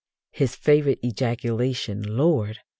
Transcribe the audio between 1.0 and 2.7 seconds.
ejaculation, 'Lord!'